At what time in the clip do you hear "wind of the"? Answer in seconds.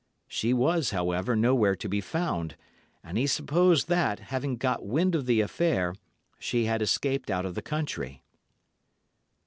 4.83-5.41